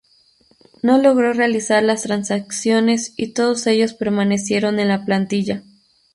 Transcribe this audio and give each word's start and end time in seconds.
No 0.81 0.97
logró 0.97 1.31
realizar 1.31 1.83
las 1.83 2.01
transacciones 2.01 3.13
y 3.17 3.33
todos 3.33 3.67
ellos 3.67 3.93
permanecieron 3.93 4.79
en 4.79 4.87
la 4.87 5.05
plantilla. 5.05 5.61